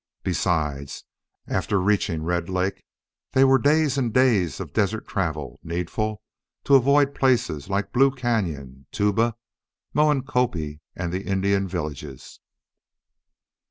[0.23, 1.03] Besides,
[1.45, 2.83] after reaching Red Lake,
[3.33, 6.23] there were days and days of desert travel needful
[6.63, 9.35] to avoid places like Blue Cañon, Tuba,
[9.93, 12.39] Moencopie, and the Indian villages.